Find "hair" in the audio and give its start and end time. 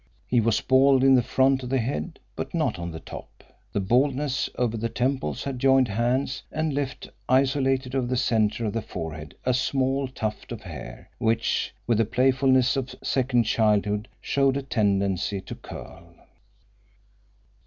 10.63-11.11